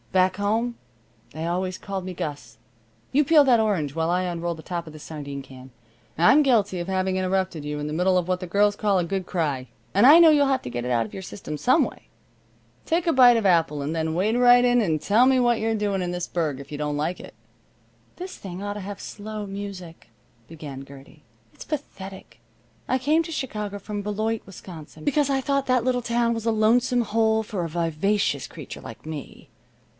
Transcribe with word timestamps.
"Back 0.11 0.37
home 0.37 0.77
they 1.31 1.45
always 1.45 1.77
called 1.77 2.03
me 2.05 2.13
Gus. 2.13 2.57
You 3.13 3.23
peel 3.23 3.43
that 3.43 3.59
orange 3.61 3.93
while 3.95 4.09
I 4.09 4.23
unroll 4.23 4.55
the 4.55 4.63
top 4.63 4.85
of 4.87 4.93
this 4.93 5.03
sardine 5.03 5.43
can. 5.43 5.69
I'm 6.17 6.41
guilty 6.41 6.79
of 6.79 6.87
having 6.87 7.15
interrupted 7.15 7.63
you 7.63 7.77
in 7.79 7.85
the 7.85 7.93
middle 7.93 8.17
of 8.17 8.27
what 8.27 8.39
the 8.41 8.47
girls 8.47 8.75
call 8.75 8.97
a 8.97 9.05
good 9.05 9.25
cry, 9.27 9.67
and 9.93 10.05
I 10.07 10.17
know 10.19 10.29
you'll 10.31 10.47
have 10.47 10.63
to 10.63 10.69
get 10.71 10.83
it 10.83 10.91
out 10.91 11.05
of 11.05 11.13
your 11.13 11.21
system 11.21 11.55
some 11.55 11.85
way. 11.85 12.09
Take 12.83 13.05
a 13.07 13.13
bite 13.13 13.37
of 13.37 13.45
apple 13.45 13.81
and 13.83 13.95
then 13.95 14.15
wade 14.15 14.35
right 14.35 14.65
in 14.65 14.81
and 14.81 14.99
tell 14.99 15.27
me 15.27 15.39
what 15.39 15.59
you're 15.59 15.75
doing 15.75 16.01
in 16.01 16.09
this 16.11 16.27
burg 16.27 16.59
if 16.59 16.71
you 16.73 16.77
don't 16.79 16.97
like 16.97 17.19
it." 17.19 17.35
"This 18.17 18.37
thing 18.37 18.61
ought 18.61 18.73
to 18.73 18.79
have 18.81 18.99
slow 18.99 19.45
music," 19.45 20.09
began 20.47 20.83
Gertie. 20.83 21.23
"It's 21.53 21.63
pathetic. 21.63 22.41
I 22.87 22.97
came 22.97 23.23
to 23.23 23.31
Chicago 23.31 23.77
from 23.79 24.01
Beloit, 24.01 24.41
Wisconsin, 24.45 25.05
because 25.05 25.29
I 25.29 25.39
thought 25.41 25.67
that 25.67 25.85
little 25.85 26.01
town 26.01 26.33
was 26.33 26.45
a 26.47 26.51
lonesome 26.51 27.01
hole 27.03 27.43
for 27.43 27.63
a 27.63 27.69
vivacious 27.69 28.47
creature 28.47 28.81
like 28.81 29.05
me. 29.05 29.49